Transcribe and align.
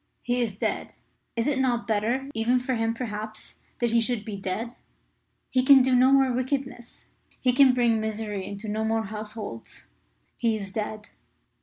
He 0.23 0.41
is 0.41 0.55
dead. 0.57 0.95
Is 1.35 1.45
it 1.45 1.59
not 1.59 1.85
better 1.85 2.27
even 2.33 2.59
for 2.59 2.73
him, 2.73 2.95
perhaps 2.95 3.59
that 3.77 3.91
he 3.91 4.01
should 4.01 4.25
be 4.25 4.35
dead? 4.35 4.75
He 5.51 5.63
can 5.63 5.83
do 5.83 5.93
no 5.95 6.11
more 6.11 6.31
wickedness; 6.33 7.05
he 7.39 7.53
can 7.53 7.75
bring 7.75 7.99
misery 8.01 8.43
into 8.43 8.67
no 8.67 8.83
more 8.83 9.03
households. 9.03 9.85
He 10.37 10.55
is 10.55 10.71
dead." 10.71 11.09